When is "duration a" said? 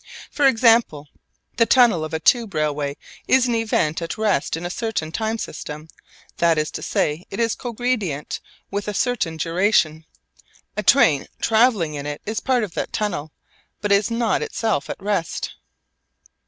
9.37-10.81